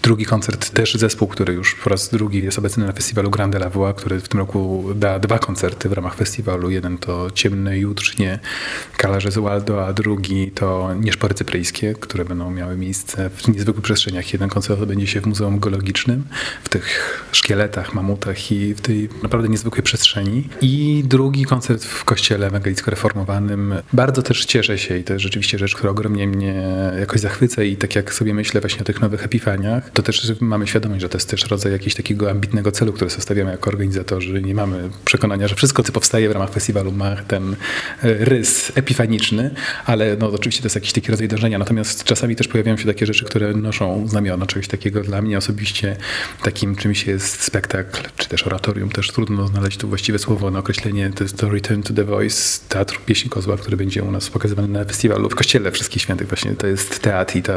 Drugi 0.02 0.26
koncert 0.26 0.70
też 0.70 0.94
zespół, 0.94 1.28
który 1.28 1.54
już 1.54 1.76
po 1.76 1.90
raz 1.90 2.10
drugi 2.10 2.44
jest 2.44 2.60
obecny 2.60 2.86
na 2.86 2.92
festiwalu 2.92 3.30
Grande 3.30 3.58
La 3.58 3.70
Voix, 3.70 4.00
który 4.00 4.20
w 4.20 4.28
tym 4.28 4.40
roku 4.40 4.86
da 4.96 5.20
dwa 5.20 5.40
koncerty 5.40 5.90
w 5.90 5.94
ramach 5.94 6.16
festiwalu. 6.16 6.70
Jeden 6.70 6.98
to 6.98 7.32
Ciemne 7.32 7.80
Jutrznie 7.80 8.40
Kalarze 8.98 9.32
z 9.32 9.38
Waldo, 9.38 9.86
a 9.86 9.94
drugi 9.94 10.52
to 10.52 10.94
Nieszpory 10.94 11.34
Cypryjskie, 11.34 11.94
które 11.94 12.26
będą 12.26 12.52
miały 12.52 12.78
miejsce 12.78 13.30
w 13.30 13.48
niezwykłych 13.48 13.84
przestrzeniach. 13.84 14.34
Jeden 14.34 14.50
koncert 14.50 14.82
odbędzie 14.82 15.08
się 15.08 15.22
w 15.22 15.26
Muzeum 15.26 15.60
Geologicznym, 15.60 15.92
w 16.64 16.70
tych 16.70 17.18
szkieletach, 17.32 17.94
mamutach 17.94 18.52
i 18.52 18.74
w 18.74 18.82
tej 18.82 19.10
naprawdę 19.24 19.50
niezwykłej 19.50 19.84
przestrzeni. 19.84 20.50
I 20.62 21.04
drugi 21.08 21.46
koncert 21.46 21.84
w 21.84 22.04
kościele 22.04 22.48
ewangelicko-reformowanym. 22.48 23.82
Bardzo 23.94 24.22
też 24.22 24.46
cieszę 24.46 24.78
się 24.78 24.98
i 24.98 25.04
to 25.04 25.14
jest 25.14 25.24
rzeczywiście 25.24 25.58
rzecz, 25.58 25.76
która 25.76 25.92
ogromnie 25.92 26.28
mnie 26.28 26.64
jakoś 27.00 27.22
zachwyca 27.22 27.64
i 27.64 27.78
tak 27.78 27.96
jak 27.96 28.14
sobie 28.14 28.34
myślę 28.34 28.62
właśnie 28.62 28.82
o 28.82 28.84
tych 28.84 29.02
nowych 29.02 29.26
epifaniach, 29.26 29.90
to 29.90 30.04
też 30.04 30.34
mamy 30.40 30.68
świadomość, 30.68 31.02
że 31.02 31.10
to 31.10 31.18
jest 31.18 31.30
też 31.30 31.48
rodzaj 31.48 31.72
jakiegoś 31.72 31.96
takiego 31.96 32.32
ambitnego 32.32 32.72
celu, 32.72 32.94
który 32.94 33.10
sobie 33.10 33.22
stawiamy 33.22 33.52
jako 33.52 33.70
organizatorzy. 33.70 34.42
Nie 34.42 34.56
mamy 34.56 34.90
przekonania, 35.06 35.48
że 35.48 35.56
wszystko, 35.56 35.84
co 35.84 35.92
powstaje 35.92 36.30
w 36.30 36.32
ramach 36.32 36.50
festiwalu 36.50 36.92
ma 36.92 37.16
ten 37.16 37.54
e, 37.54 37.56
rys 38.02 38.72
epifaniczny, 38.76 39.52
ale 39.86 40.18
no 40.18 40.32
oczywiście 40.32 40.62
to 40.62 40.66
jest 40.66 40.76
jakiś 40.76 40.94
taki 40.94 41.12
rodzaj 41.12 41.28
dążenia. 41.28 41.60
Natomiast 41.60 42.04
czasami 42.04 42.36
też 42.36 42.48
pojawiają 42.48 42.78
się 42.78 42.86
takie 42.86 43.06
rzeczy, 43.06 43.26
które 43.26 43.54
noszą 43.54 44.08
znamiona 44.08 44.46
czegoś 44.46 44.68
takiego. 44.68 45.02
Dla 45.02 45.22
mnie 45.22 45.38
osobiście 45.38 45.91
takim 46.44 46.76
czymś 46.76 47.08
jest 47.08 47.44
spektakl, 47.44 48.02
czy 48.18 48.30
też 48.30 48.48
oratorium. 48.48 48.90
Też 48.90 49.12
trudno 49.12 49.48
znaleźć 49.48 49.78
tu 49.78 49.88
właściwe 49.88 50.20
słowo 50.20 50.52
na 50.52 50.60
określenie. 50.60 51.12
To 51.16 51.24
jest 51.24 51.38
to 51.38 51.50
Return 51.50 51.82
to 51.82 51.94
the 51.94 52.04
Voice, 52.04 52.60
teatr 52.70 53.00
pieśni 53.06 53.30
kozła, 53.30 53.58
który 53.58 53.78
będzie 53.78 54.04
u 54.04 54.12
nas 54.12 54.30
pokazywany 54.30 54.68
na 54.68 54.86
festiwalu 54.86 55.30
w 55.30 55.36
Kościele 55.36 55.72
Wszystkich 55.72 56.02
Świętych. 56.02 56.28
Właśnie 56.28 56.52
to 56.52 56.68
jest 56.68 57.00
teatr 57.00 57.36
i 57.36 57.44
ta 57.44 57.54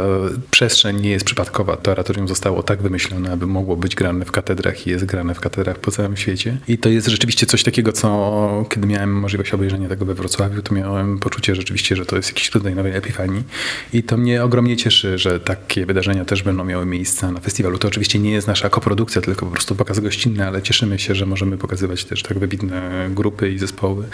przestrzeń 0.51 1.01
nie 1.01 1.11
jest 1.11 1.25
przypadkowa. 1.25 1.77
To 1.77 1.91
oratorium 1.91 2.29
zostało 2.29 2.63
tak 2.63 2.83
wymyślone, 2.83 3.33
aby 3.33 3.47
mogło 3.47 3.77
być 3.77 3.95
grane 3.95 4.25
w 4.25 4.33
katedrach 4.33 4.87
i 4.87 4.91
jest 4.91 5.05
grane 5.05 5.35
w 5.35 5.41
katedrach 5.41 5.79
po 5.79 5.91
całym 5.91 6.17
świecie. 6.17 6.57
I 6.69 6.79
to 6.79 6.89
jest 6.89 7.09
rzeczywiście 7.09 7.47
coś 7.47 7.63
takiego, 7.63 7.93
co 7.93 8.67
kiedy 8.71 8.87
miałem 8.87 9.21
możliwość 9.21 9.55
obejrzenia 9.55 9.89
tego 9.89 10.05
we 10.05 10.15
Wrocławiu, 10.15 10.63
to 10.63 10.75
miałem 10.75 11.19
poczucie 11.19 11.55
rzeczywiście, 11.55 11.97
że 11.97 12.07
to 12.07 12.17
jest 12.17 12.29
jakiś 12.29 12.51
rodzaj 12.51 12.75
nowej 12.75 12.97
epifanii. 12.97 13.43
I 13.93 14.03
to 14.03 14.17
mnie 14.17 14.45
ogromnie 14.45 14.77
cieszy, 14.77 15.19
że 15.19 15.41
takie 15.41 15.87
wydarzenia 15.87 16.25
też 16.25 16.43
będą 16.43 16.65
miały 16.65 16.87
miejsce 16.87 17.33
na 17.33 17.41
festiwalu. 17.41 17.79
To 17.79 17.89
oczywiście 17.89 18.19
nie 18.25 18.33
jest 18.33 18.47
nasza 18.47 18.69
koprodukcja, 18.69 19.23
tylko 19.23 19.47
po 19.47 19.53
prostu 19.53 19.75
pokaz 19.75 20.01
gościnny, 20.01 20.47
ale 20.47 20.63
cieszymy 20.63 20.99
się, 20.99 21.15
że 21.15 21.27
możemy 21.27 21.59
pokazywać 21.59 22.05
też 22.05 22.23
tak 22.23 22.39
wybitne 22.39 23.09
grupy 23.11 23.51
i 23.51 23.59
zespoły, 23.59 24.05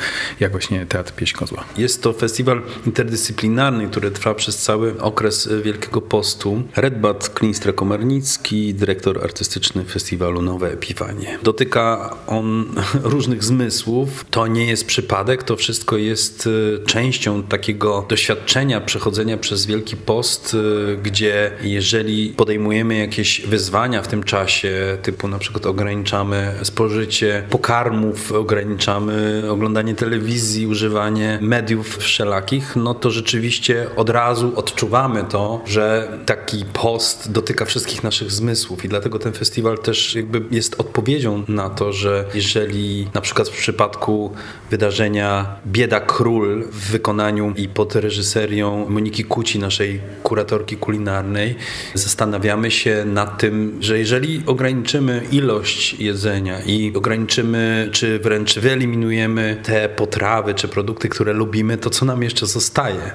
jak 0.40 0.50
właśnie 0.50 0.86
Teatr 0.86 1.12
Pieśń 1.12 1.36
Kozła. 1.36 1.64
Jest 1.76 2.02
to 2.02 2.12
festiwal 2.12 2.62
interdyscyplinarny, 2.86 3.88
który 3.88 4.10
trwa 4.10 4.34
przez 4.34 4.56
cały 4.56 5.00
okres 5.00 5.48
Wielkiego 5.62 6.00
Postu. 6.00 6.62
Redbat 6.76 7.30
Klinstra-Komarnicki, 7.34 8.74
dyrektor 8.74 9.24
artystyczny 9.24 9.84
festiwalu 9.84 10.42
Nowe 10.42 10.72
Epiwanie. 10.72 11.38
Dotyka 11.42 12.16
on 12.26 12.74
różnych 13.14 13.44
zmysłów. 13.44 14.24
To 14.30 14.46
nie 14.46 14.66
jest 14.66 14.86
przypadek, 14.86 15.42
to 15.42 15.56
wszystko 15.56 15.96
jest 15.96 16.48
e, 16.82 16.84
częścią 16.84 17.42
takiego 17.42 18.06
doświadczenia 18.08 18.80
przechodzenia 18.80 19.36
przez 19.36 19.66
Wielki 19.66 19.96
Post, 19.96 20.56
e, 20.92 20.96
gdzie 20.96 21.52
jeżeli 21.62 22.28
podejmujemy 22.28 22.98
jakieś 22.98 23.40
wyzwania, 23.40 24.00
w 24.02 24.09
tym 24.09 24.23
czasie, 24.23 24.99
typu 25.02 25.28
na 25.28 25.38
przykład 25.38 25.66
ograniczamy 25.66 26.54
spożycie 26.62 27.42
pokarmów, 27.50 28.33
ograniczamy 28.33 29.42
oglądanie 29.50 29.95
telewizji, 29.95 30.66
używanie 30.66 31.38
mediów 31.42 31.97
wszelakich, 31.99 32.76
no 32.76 32.95
to 32.95 33.11
rzeczywiście 33.11 33.87
od 33.97 34.11
razu 34.11 34.52
odczuwamy 34.57 35.25
to, 35.25 35.61
że 35.66 36.09
taki 36.26 36.64
post 36.73 37.33
dotyka 37.33 37.64
wszystkich 37.64 38.02
naszych 38.02 38.33
zmysłów 38.33 38.85
i 38.85 38.88
dlatego 38.88 39.19
ten 39.19 39.33
festiwal 39.33 39.78
też 39.78 40.14
jakby 40.14 40.42
jest 40.50 40.80
odpowiedzią 40.80 41.45
na 41.49 41.71
to, 41.71 41.92
że 41.92 42.25
jeżeli 42.35 43.09
na 43.14 43.21
przykład 43.21 43.49
w 43.49 43.57
przypadku 43.57 44.33
wydarzenia 44.71 45.57
Bieda 45.66 46.00
Król 46.00 46.64
w 46.73 46.90
wykonaniu 46.90 47.54
i 47.57 47.69
pod 47.69 47.95
reżyserią 47.95 48.87
Moniki 48.88 49.25
Kuci, 49.25 49.59
naszej 49.59 50.00
kuratorki 50.23 50.76
kulinarnej, 50.76 51.57
zastanawiamy 51.95 52.71
się 52.71 53.04
nad 53.07 53.38
tym, 53.38 53.78
że 53.80 53.89
jeżeli 53.99 54.42
ograniczymy 54.47 55.23
ilość 55.32 55.94
jedzenia 55.94 56.61
i 56.61 56.92
ograniczymy, 56.94 57.88
czy 57.92 58.18
wręcz 58.18 58.59
wyeliminujemy 58.59 59.61
te 59.62 59.88
potrawy 59.88 60.54
czy 60.54 60.68
produkty, 60.68 61.09
które 61.09 61.32
lubimy, 61.32 61.78
to 61.78 61.90
co 61.90 62.04
nam 62.04 62.23
jeszcze 62.23 62.47
zostaje? 62.47 63.11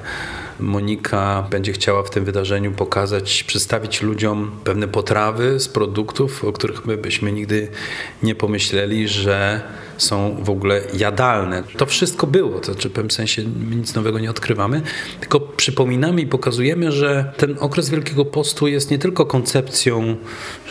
Monika 0.59 1.47
będzie 1.49 1.73
chciała 1.73 2.03
w 2.03 2.09
tym 2.09 2.25
wydarzeniu 2.25 2.71
pokazać, 2.71 3.43
przedstawić 3.43 4.01
ludziom 4.01 4.51
pewne 4.63 4.87
potrawy 4.87 5.59
z 5.59 5.67
produktów, 5.67 6.45
o 6.45 6.51
których 6.51 6.85
my 6.85 6.97
byśmy 6.97 7.31
nigdy 7.31 7.67
nie 8.23 8.35
pomyśleli, 8.35 9.07
że 9.07 9.61
są 9.97 10.37
w 10.43 10.49
ogóle 10.49 10.81
jadalne. 10.93 11.63
To 11.77 11.85
wszystko 11.85 12.27
było, 12.27 12.59
to 12.59 12.65
znaczy 12.65 12.89
w 12.89 12.91
pewnym 12.91 13.11
sensie 13.11 13.43
nic 13.71 13.95
nowego 13.95 14.19
nie 14.19 14.29
odkrywamy, 14.29 14.81
tylko 15.19 15.39
przypominamy 15.39 16.21
i 16.21 16.27
pokazujemy, 16.27 16.91
że 16.91 17.33
ten 17.37 17.55
okres 17.59 17.89
Wielkiego 17.89 18.25
Postu 18.25 18.67
jest 18.67 18.91
nie 18.91 18.99
tylko 18.99 19.25
koncepcją, 19.25 20.15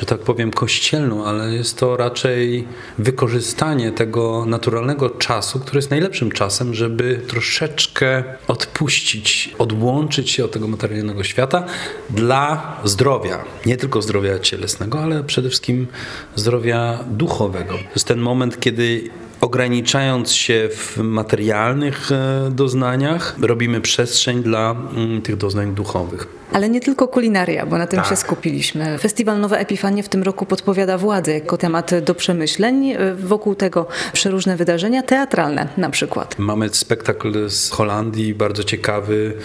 że 0.00 0.06
tak 0.06 0.20
powiem, 0.20 0.50
kościelną, 0.50 1.24
ale 1.24 1.54
jest 1.54 1.78
to 1.78 1.96
raczej 1.96 2.68
wykorzystanie 2.98 3.92
tego 3.92 4.44
naturalnego 4.46 5.10
czasu, 5.10 5.60
który 5.60 5.78
jest 5.78 5.90
najlepszym 5.90 6.30
czasem, 6.30 6.74
żeby 6.74 7.20
troszeczkę 7.28 8.24
odpuścić, 8.48 9.54
odłączyć 9.58 10.30
się 10.30 10.44
od 10.44 10.52
tego 10.52 10.68
materialnego 10.68 11.24
świata 11.24 11.66
dla 12.10 12.76
zdrowia. 12.84 13.44
Nie 13.66 13.76
tylko 13.76 14.02
zdrowia 14.02 14.38
cielesnego, 14.38 15.00
ale 15.00 15.24
przede 15.24 15.48
wszystkim 15.48 15.86
zdrowia 16.34 17.04
duchowego. 17.10 17.74
To 17.74 17.94
jest 17.94 18.06
ten 18.06 18.18
moment, 18.18 18.60
kiedy 18.60 19.10
ograniczając 19.44 20.32
się 20.32 20.68
w 20.72 20.96
materialnych 20.96 22.12
e, 22.12 22.50
doznaniach, 22.50 23.36
robimy 23.42 23.80
przestrzeń 23.80 24.42
dla 24.42 24.76
mm, 24.96 25.22
tych 25.22 25.36
doznań 25.36 25.74
duchowych. 25.74 26.26
Ale 26.52 26.68
nie 26.68 26.80
tylko 26.80 27.08
kulinaria, 27.08 27.66
bo 27.66 27.78
na 27.78 27.86
tym 27.86 28.00
Tak. 28.00 28.08
się 28.08 28.16
skupiliśmy. 28.16 28.98
Festiwal 28.98 29.40
Nowe 29.40 29.58
Epifanie 29.58 30.02
w 30.02 30.08
tym 30.08 30.22
roku 30.22 30.46
podpowiada 30.46 30.98
władzę 30.98 31.32
jako 31.34 31.56
temat 31.56 31.90
do 32.00 32.14
przemyśleń. 32.14 32.90
E, 32.90 33.14
Wokół 33.14 33.54
tego 33.54 33.86
przeróżne 34.12 34.56
wydarzenia 34.56 35.02
teatralne 35.02 35.68
na 35.76 35.90
przykład. 35.90 36.38
Mamy 36.38 36.68
spektakl 36.68 37.48
z 37.50 37.70
Holandii, 37.70 38.34
bardzo 38.34 38.64
ciekawy, 38.64 39.36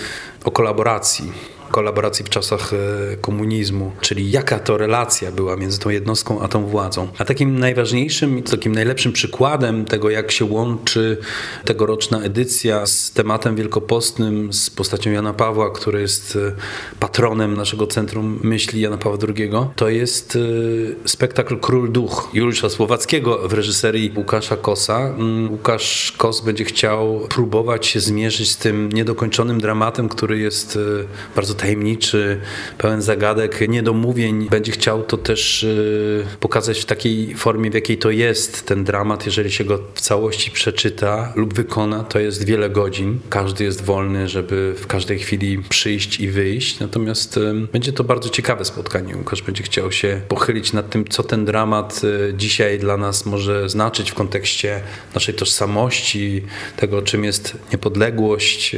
o 0.43 0.51
kolaboracji. 0.51 1.31
Kolaboracji 1.69 2.25
w 2.25 2.29
czasach 2.29 2.73
e, 2.73 3.17
komunizmu, 3.17 3.91
czyli 4.01 4.31
jaka 4.31 4.59
to 4.59 4.77
relacja 4.77 5.31
była 5.31 5.55
między 5.55 5.79
tą 5.79 5.89
jednostką 5.89 6.41
a 6.41 6.47
tą 6.47 6.65
władzą. 6.65 7.07
A 7.17 7.25
takim 7.25 7.59
najważniejszym 7.59 8.43
takim 8.43 8.75
najlepszym 8.75 9.11
przykładem 9.11 9.85
tego, 9.85 10.09
jak 10.09 10.31
się 10.31 10.45
łączy 10.45 11.17
tegoroczna 11.65 12.21
edycja 12.21 12.85
z 12.85 13.11
tematem 13.11 13.55
wielkopostnym, 13.55 14.53
z 14.53 14.69
postacią 14.69 15.11
Jana 15.11 15.33
Pawła, 15.33 15.71
który 15.71 16.01
jest 16.01 16.35
e, 16.35 16.55
patronem 16.99 17.57
naszego 17.57 17.87
Centrum 17.87 18.39
Myśli 18.43 18.81
Jana 18.81 18.97
Pawła 18.97 19.17
II, 19.27 19.51
to 19.75 19.89
jest 19.89 20.35
e, 20.35 21.09
spektakl 21.09 21.57
Król 21.59 21.91
Duch 21.91 22.29
Juliusza 22.33 22.69
Słowackiego 22.69 23.47
w 23.47 23.53
reżyserii 23.53 24.13
Łukasza 24.15 24.57
Kosa. 24.57 24.99
Mm, 24.99 25.51
Łukasz 25.51 26.13
Kos 26.17 26.41
będzie 26.41 26.65
chciał 26.65 27.19
próbować 27.29 27.87
się 27.87 27.99
zmierzyć 27.99 28.51
z 28.51 28.57
tym 28.57 28.89
niedokończonym 28.91 29.61
dramatem, 29.61 30.09
który 30.09 30.39
jest 30.39 30.79
bardzo 31.35 31.53
tajemniczy, 31.59 32.39
pełen 32.77 33.01
zagadek, 33.01 33.69
niedomówień. 33.69 34.47
Będzie 34.49 34.71
chciał 34.71 35.03
to 35.03 35.17
też 35.17 35.63
e, 35.63 36.37
pokazać 36.39 36.79
w 36.79 36.85
takiej 36.85 37.35
formie, 37.35 37.71
w 37.71 37.73
jakiej 37.73 37.97
to 37.97 38.11
jest 38.11 38.65
ten 38.65 38.83
dramat. 38.83 39.25
Jeżeli 39.25 39.51
się 39.51 39.63
go 39.63 39.79
w 39.93 40.01
całości 40.01 40.51
przeczyta 40.51 41.33
lub 41.35 41.53
wykona, 41.53 42.03
to 42.03 42.19
jest 42.19 42.45
wiele 42.45 42.69
godzin. 42.69 43.19
Każdy 43.29 43.63
jest 43.63 43.81
wolny, 43.83 44.27
żeby 44.27 44.75
w 44.77 44.87
każdej 44.87 45.19
chwili 45.19 45.59
przyjść 45.69 46.19
i 46.19 46.27
wyjść. 46.27 46.79
Natomiast 46.79 47.37
e, 47.37 47.53
będzie 47.71 47.93
to 47.93 48.03
bardzo 48.03 48.29
ciekawe 48.29 48.65
spotkanie. 48.65 49.17
Łukasz 49.17 49.41
będzie 49.41 49.63
chciał 49.63 49.91
się 49.91 50.21
pochylić 50.27 50.73
nad 50.73 50.89
tym, 50.89 51.07
co 51.07 51.23
ten 51.23 51.45
dramat 51.45 52.01
e, 52.03 52.33
dzisiaj 52.37 52.79
dla 52.79 52.97
nas 52.97 53.25
może 53.25 53.69
znaczyć 53.69 54.11
w 54.11 54.13
kontekście 54.13 54.81
naszej 55.15 55.35
tożsamości, 55.35 56.43
tego, 56.77 57.01
czym 57.01 57.23
jest 57.23 57.57
niepodległość, 57.71 58.75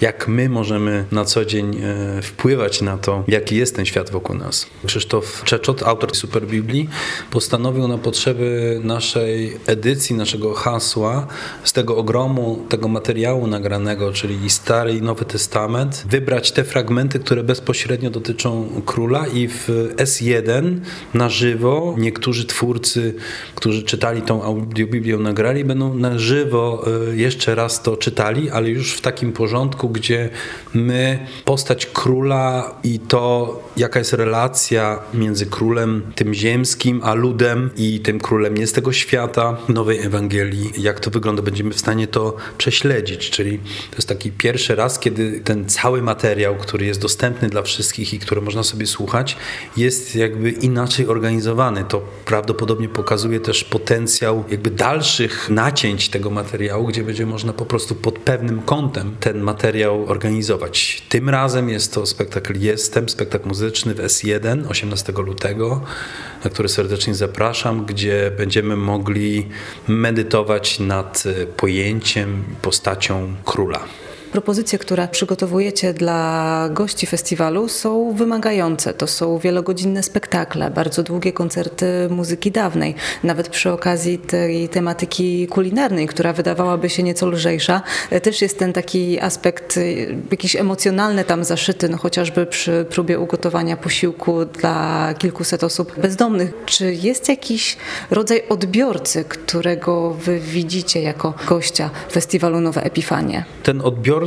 jak 0.00 0.28
my 0.28 0.48
możemy 0.48 1.04
na 1.12 1.24
co 1.24 1.44
dzień 1.44 1.76
wpływać 2.22 2.82
na 2.82 2.98
to, 2.98 3.24
jaki 3.28 3.56
jest 3.56 3.76
ten 3.76 3.86
świat 3.86 4.10
wokół 4.10 4.36
nas. 4.36 4.66
Krzysztof 4.86 5.42
Czeczot, 5.44 5.82
autor 5.82 6.16
Superbiblii, 6.16 6.88
postanowił 7.30 7.88
na 7.88 7.98
potrzeby 7.98 8.80
naszej 8.84 9.56
edycji, 9.66 10.16
naszego 10.16 10.54
hasła, 10.54 11.26
z 11.64 11.72
tego 11.72 11.96
ogromu, 11.96 12.66
tego 12.68 12.88
materiału 12.88 13.46
nagranego, 13.46 14.12
czyli 14.12 14.50
Stary 14.50 14.92
i 14.92 15.02
Nowy 15.02 15.24
Testament, 15.24 16.04
wybrać 16.10 16.52
te 16.52 16.64
fragmenty, 16.64 17.18
które 17.18 17.42
bezpośrednio 17.42 18.10
dotyczą 18.10 18.68
króla 18.86 19.26
i 19.26 19.48
w 19.48 19.68
S1 19.96 20.80
na 21.14 21.28
żywo 21.28 21.94
niektórzy 21.98 22.44
twórcy, 22.44 23.14
którzy 23.54 23.82
czytali 23.82 24.22
tą 24.22 24.42
audiobiblię, 24.42 25.16
nagrali, 25.16 25.64
będą 25.64 25.94
na 25.94 26.18
żywo 26.18 26.84
e, 27.10 27.16
jeszcze 27.16 27.54
raz 27.54 27.82
to 27.82 27.96
czytali, 27.96 28.50
ale 28.50 28.70
już 28.70 28.92
w 28.92 29.00
takim 29.00 29.32
porządku, 29.32 29.88
gdzie 29.88 30.30
my 30.74 31.26
postać 31.44 31.86
króla 31.96 32.74
i 32.84 32.98
to, 32.98 33.60
jaka 33.76 33.98
jest 33.98 34.12
relacja 34.12 34.98
między 35.14 35.46
królem 35.46 36.02
tym 36.14 36.34
ziemskim, 36.34 37.00
a 37.04 37.14
ludem 37.14 37.70
i 37.76 38.00
tym 38.00 38.20
królem 38.20 38.54
nie 38.54 38.66
z 38.66 38.72
tego 38.72 38.92
świata, 38.92 39.56
nowej 39.68 39.98
Ewangelii, 39.98 40.72
jak 40.78 41.00
to 41.00 41.10
wygląda, 41.10 41.42
będziemy 41.42 41.70
w 41.70 41.78
stanie 41.78 42.06
to 42.06 42.36
prześledzić. 42.58 43.30
Czyli 43.30 43.58
to 43.90 43.96
jest 43.96 44.08
taki 44.08 44.30
pierwszy 44.30 44.74
raz, 44.74 44.98
kiedy 44.98 45.40
ten 45.40 45.68
cały 45.68 46.02
materiał, 46.02 46.56
który 46.56 46.86
jest 46.86 47.00
dostępny 47.00 47.48
dla 47.48 47.62
wszystkich 47.62 48.14
i 48.14 48.18
który 48.18 48.40
można 48.40 48.62
sobie 48.62 48.86
słuchać, 48.86 49.36
jest 49.76 50.16
jakby 50.16 50.50
inaczej 50.50 51.08
organizowany. 51.08 51.84
To 51.84 52.02
prawdopodobnie 52.24 52.88
pokazuje 52.88 53.40
też 53.40 53.64
potencjał 53.64 54.44
jakby 54.50 54.70
dalszych 54.70 55.50
nacięć 55.50 56.08
tego 56.08 56.30
materiału, 56.30 56.86
gdzie 56.86 57.04
będzie 57.04 57.26
można 57.26 57.52
po 57.52 57.66
prostu 57.66 57.94
pod 57.94 58.18
pewnym 58.18 58.62
kątem 58.62 59.16
ten 59.20 59.40
materiał 59.40 60.06
organizować. 60.06 61.02
Tym 61.08 61.28
razem 61.28 61.68
jest 61.68 61.85
to 61.88 62.06
spektakl 62.06 62.60
Jestem, 62.60 63.08
spektakl 63.08 63.48
muzyczny 63.48 63.94
w 63.94 63.98
S1 63.98 64.70
18 64.70 65.12
lutego, 65.12 65.82
na 66.44 66.50
który 66.50 66.68
serdecznie 66.68 67.14
zapraszam, 67.14 67.86
gdzie 67.86 68.32
będziemy 68.36 68.76
mogli 68.76 69.48
medytować 69.88 70.80
nad 70.80 71.24
pojęciem, 71.56 72.44
postacią 72.62 73.34
króla. 73.44 73.84
Propozycje, 74.36 74.78
które 74.78 75.08
przygotowujecie 75.08 75.94
dla 75.94 76.68
gości 76.72 77.06
festiwalu 77.06 77.68
są 77.68 78.12
wymagające. 78.12 78.94
To 78.94 79.06
są 79.06 79.38
wielogodzinne 79.38 80.02
spektakle, 80.02 80.70
bardzo 80.70 81.02
długie 81.02 81.32
koncerty 81.32 81.86
muzyki 82.10 82.50
dawnej. 82.50 82.94
Nawet 83.24 83.48
przy 83.48 83.72
okazji 83.72 84.18
tej 84.18 84.68
tematyki 84.68 85.46
kulinarnej, 85.46 86.06
która 86.06 86.32
wydawałaby 86.32 86.90
się 86.90 87.02
nieco 87.02 87.26
lżejsza, 87.26 87.82
też 88.22 88.42
jest 88.42 88.58
ten 88.58 88.72
taki 88.72 89.20
aspekt 89.20 89.76
y, 89.76 90.16
jakiś 90.30 90.56
emocjonalny 90.56 91.24
tam 91.24 91.44
zaszyty, 91.44 91.88
no 91.88 91.96
chociażby 91.96 92.46
przy 92.46 92.86
próbie 92.90 93.18
ugotowania 93.18 93.76
posiłku 93.76 94.44
dla 94.44 95.14
kilkuset 95.18 95.64
osób 95.64 96.00
bezdomnych. 96.00 96.52
Czy 96.66 96.94
jest 96.94 97.28
jakiś 97.28 97.76
rodzaj 98.10 98.42
odbiorcy, 98.48 99.24
którego 99.24 100.10
wy 100.10 100.40
widzicie 100.40 101.02
jako 101.02 101.34
gościa 101.48 101.90
festiwalu 102.12 102.60
Nowe 102.60 102.82
Epifanie? 102.82 103.44
Ten 103.62 103.80
odbiorca 103.80 104.25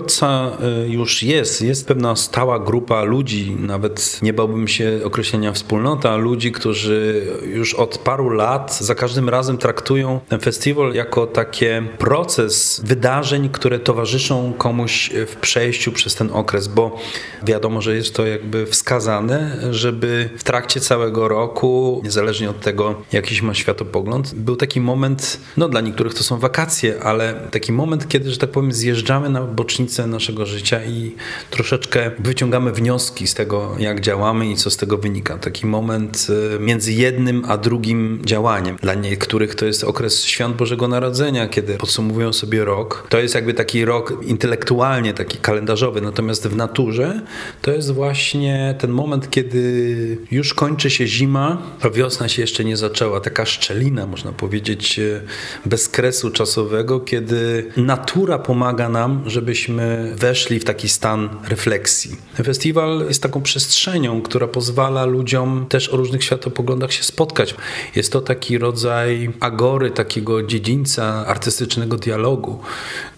y, 0.85 0.89
już 0.89 1.23
jest, 1.23 1.61
jest 1.61 1.87
pewna 1.87 2.15
stała 2.15 2.59
grupa 2.59 3.03
ludzi, 3.03 3.55
nawet 3.59 4.19
nie 4.21 4.33
bałbym 4.33 4.67
się 4.67 4.99
określenia 5.03 5.53
wspólnota, 5.53 6.15
ludzi, 6.15 6.51
którzy 6.51 7.27
już 7.53 7.73
od 7.73 7.97
paru 7.97 8.29
lat 8.29 8.77
za 8.79 8.95
każdym 8.95 9.29
razem 9.29 9.57
traktują 9.57 10.19
ten 10.29 10.39
festiwal 10.39 10.93
jako 10.93 11.27
takie 11.27 11.83
proces 11.97 12.81
wydarzeń, 12.83 13.49
które 13.49 13.79
towarzyszą 13.79 14.53
komuś 14.57 15.09
w 15.27 15.35
przejściu 15.35 15.91
przez 15.91 16.15
ten 16.15 16.29
okres, 16.33 16.67
bo 16.67 16.97
wiadomo, 17.43 17.81
że 17.81 17.95
jest 17.95 18.15
to 18.15 18.25
jakby 18.25 18.65
wskazane, 18.65 19.57
żeby 19.71 20.29
w 20.37 20.43
trakcie 20.43 20.79
całego 20.79 21.27
roku, 21.27 22.01
niezależnie 22.03 22.49
od 22.49 22.59
tego, 22.59 23.01
jakiś 23.11 23.41
ma 23.41 23.53
światopogląd, 23.53 24.35
był 24.35 24.55
taki 24.55 24.81
moment, 24.81 25.39
no 25.57 25.69
dla 25.69 25.81
niektórych 25.81 26.13
to 26.13 26.23
są 26.23 26.39
wakacje, 26.39 27.03
ale 27.03 27.33
taki 27.51 27.71
moment, 27.71 28.07
kiedy, 28.07 28.31
że 28.31 28.37
tak 28.37 28.49
powiem, 28.49 28.71
zjeżdżamy 28.71 29.29
na 29.29 29.41
bocznicę 29.41 29.78
rocznicę 29.79 30.07
naszego 30.07 30.45
życia 30.45 30.85
i 30.85 31.15
troszeczkę 31.49 32.11
wyciągamy 32.19 32.71
wnioski 32.71 33.27
z 33.27 33.33
tego, 33.33 33.75
jak 33.79 34.01
działamy 34.01 34.51
i 34.51 34.55
co 34.55 34.69
z 34.69 34.77
tego 34.77 34.97
wynika. 34.97 35.37
Taki 35.37 35.67
moment 35.67 36.27
e, 36.55 36.59
między 36.59 36.93
jednym 36.93 37.43
a 37.47 37.57
drugim 37.57 38.21
działaniem. 38.25 38.77
Dla 38.81 38.93
niektórych 38.93 39.55
to 39.55 39.65
jest 39.65 39.83
okres 39.83 40.23
świąt 40.23 40.55
Bożego 40.55 40.87
Narodzenia, 40.87 41.47
kiedy 41.47 41.73
podsumowują 41.77 42.33
sobie 42.33 42.65
rok. 42.65 43.07
To 43.09 43.19
jest 43.19 43.35
jakby 43.35 43.53
taki 43.53 43.85
rok 43.85 44.13
intelektualnie, 44.23 45.13
taki 45.13 45.37
kalendarzowy, 45.37 46.01
natomiast 46.01 46.47
w 46.47 46.55
naturze 46.55 47.21
to 47.61 47.71
jest 47.71 47.91
właśnie 47.91 48.75
ten 48.79 48.91
moment, 48.91 49.29
kiedy 49.29 50.17
już 50.31 50.53
kończy 50.53 50.89
się 50.89 51.07
zima, 51.07 51.61
a 51.81 51.89
wiosna 51.89 52.29
się 52.29 52.41
jeszcze 52.41 52.65
nie 52.65 52.77
zaczęła. 52.77 53.19
Taka 53.19 53.45
szczelina, 53.45 54.07
można 54.07 54.31
powiedzieć, 54.31 54.99
e, 54.99 55.21
bez 55.65 55.89
kresu 55.89 56.31
czasowego, 56.31 56.99
kiedy 56.99 57.71
natura 57.77 58.39
pomaga 58.39 58.89
nam, 58.89 59.23
żebyśmy 59.25 59.68
weszli 60.15 60.59
w 60.59 60.65
taki 60.65 60.89
stan 60.89 61.29
refleksji. 61.47 62.15
Festiwal 62.43 63.05
jest 63.07 63.23
taką 63.23 63.41
przestrzenią, 63.41 64.21
która 64.21 64.47
pozwala 64.47 65.05
ludziom 65.05 65.65
też 65.69 65.89
o 65.89 65.97
różnych 65.97 66.23
światopoglądach 66.23 66.93
się 66.93 67.03
spotkać. 67.03 67.55
Jest 67.95 68.11
to 68.11 68.21
taki 68.21 68.57
rodzaj 68.57 69.31
agory, 69.39 69.91
takiego 69.91 70.43
dziedzińca 70.43 71.25
artystycznego 71.27 71.97
dialogu. 71.97 72.59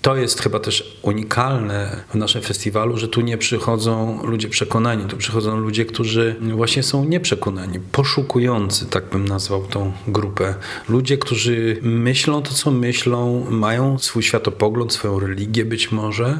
To 0.01 0.15
jest 0.15 0.41
chyba 0.41 0.60
też 0.60 0.98
unikalne 1.01 2.03
w 2.10 2.15
naszym 2.15 2.41
festiwalu, 2.41 2.98
że 2.98 3.08
tu 3.08 3.22
nie 3.22 3.38
przychodzą 3.38 4.20
ludzie 4.25 4.50
przekonani, 4.50 5.05
tu 5.05 5.17
przychodzą 5.17 5.58
ludzie, 5.58 5.86
którzy 5.86 6.36
właśnie 6.53 6.84
są 6.84 7.05
nieprzekonani, 7.05 7.79
poszukujący, 7.79 8.86
tak 8.86 9.10
bym 9.10 9.27
nazwał 9.27 9.65
tą 9.67 9.91
grupę. 10.08 10.55
Ludzie, 10.89 11.17
którzy 11.17 11.77
myślą 11.81 12.41
to, 12.41 12.53
co 12.53 12.72
myślą, 12.72 13.46
mają 13.50 14.00
swój 14.00 14.24
światopogląd, 14.24 14.93
swoją 14.93 15.20
religię 15.20 15.65
być 15.65 15.91
może, 15.91 16.39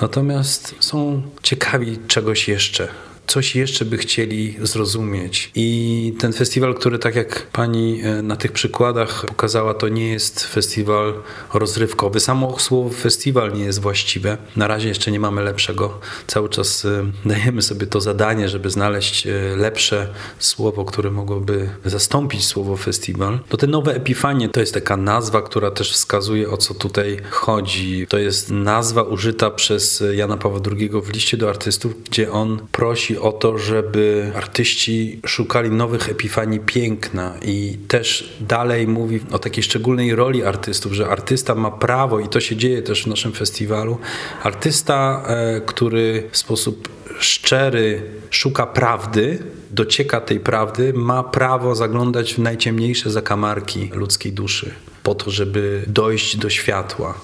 natomiast 0.00 0.74
są 0.80 1.22
ciekawi 1.42 1.98
czegoś 2.08 2.48
jeszcze 2.48 2.88
coś 3.26 3.56
jeszcze 3.56 3.84
by 3.84 3.98
chcieli 3.98 4.56
zrozumieć. 4.62 5.50
I 5.54 6.14
ten 6.20 6.32
festiwal, 6.32 6.74
który 6.74 6.98
tak 6.98 7.14
jak 7.14 7.46
pani 7.52 8.02
e, 8.02 8.22
na 8.22 8.36
tych 8.36 8.52
przykładach 8.52 9.24
pokazała, 9.26 9.74
to 9.74 9.88
nie 9.88 10.08
jest 10.08 10.44
festiwal 10.44 11.14
rozrywkowy. 11.54 12.20
Samo 12.20 12.58
słowo 12.58 12.90
festiwal 12.90 13.52
nie 13.52 13.64
jest 13.64 13.80
właściwe. 13.80 14.38
Na 14.56 14.66
razie 14.66 14.88
jeszcze 14.88 15.10
nie 15.10 15.20
mamy 15.20 15.42
lepszego. 15.42 16.00
Cały 16.26 16.48
czas 16.48 16.84
e, 16.84 17.10
dajemy 17.24 17.62
sobie 17.62 17.86
to 17.86 18.00
zadanie, 18.00 18.48
żeby 18.48 18.70
znaleźć 18.70 19.26
e, 19.26 19.32
lepsze 19.56 20.08
słowo, 20.38 20.84
które 20.84 21.10
mogłoby 21.10 21.70
zastąpić 21.84 22.44
słowo 22.44 22.76
festiwal. 22.76 23.38
To 23.48 23.56
te 23.56 23.66
nowe 23.66 23.94
Epifanie 23.94 24.48
to 24.48 24.60
jest 24.60 24.74
taka 24.74 24.96
nazwa, 24.96 25.42
która 25.42 25.70
też 25.70 25.92
wskazuje 25.92 26.50
o 26.50 26.56
co 26.56 26.74
tutaj 26.74 27.16
chodzi. 27.30 28.06
To 28.08 28.18
jest 28.18 28.50
nazwa 28.50 29.02
użyta 29.02 29.50
przez 29.50 30.04
Jana 30.14 30.36
Pawła 30.36 30.60
II 30.70 30.90
w 31.02 31.12
liście 31.12 31.36
do 31.36 31.48
artystów, 31.48 32.04
gdzie 32.04 32.32
on 32.32 32.66
prosi 32.72 33.11
o 33.18 33.32
to, 33.32 33.58
żeby 33.58 34.32
artyści 34.36 35.20
szukali 35.26 35.70
nowych 35.70 36.08
epifanii 36.08 36.60
piękna 36.60 37.34
i 37.42 37.78
też 37.88 38.36
dalej 38.40 38.86
mówi 38.86 39.20
o 39.32 39.38
takiej 39.38 39.62
szczególnej 39.62 40.14
roli 40.14 40.44
artystów, 40.44 40.92
że 40.92 41.08
artysta 41.08 41.54
ma 41.54 41.70
prawo 41.70 42.20
i 42.20 42.28
to 42.28 42.40
się 42.40 42.56
dzieje 42.56 42.82
też 42.82 43.04
w 43.04 43.06
naszym 43.06 43.32
festiwalu. 43.32 43.98
Artysta, 44.42 45.24
e, 45.26 45.60
który 45.60 46.28
w 46.30 46.36
sposób 46.36 46.88
szczery 47.18 48.02
szuka 48.30 48.66
prawdy, 48.66 49.38
docieka 49.70 50.20
tej 50.20 50.40
prawdy, 50.40 50.92
ma 50.92 51.22
prawo 51.22 51.74
zaglądać 51.74 52.34
w 52.34 52.38
najciemniejsze 52.38 53.10
zakamarki 53.10 53.90
ludzkiej 53.94 54.32
duszy, 54.32 54.70
po 55.02 55.14
to, 55.14 55.30
żeby 55.30 55.84
dojść 55.86 56.36
do 56.36 56.50
światła. 56.50 57.14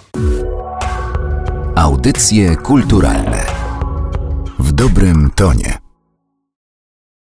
Audycje 1.75 2.57
kulturalne 2.57 3.58
dobrym 4.79 5.31
tonie. 5.35 5.88